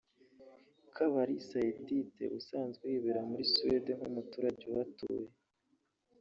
[0.95, 5.27] Kabarisa Edith usanzwe yibera muri Suede nk’umuturage uhatuye